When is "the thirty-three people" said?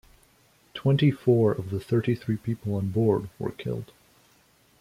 1.69-2.73